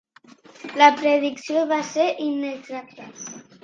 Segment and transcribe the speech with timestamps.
[0.83, 3.13] La predicció va ser inexacta.